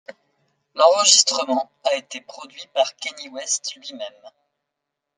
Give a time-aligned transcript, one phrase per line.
[0.73, 4.31] L'enregistrement a été produit par Kanye West lui-même.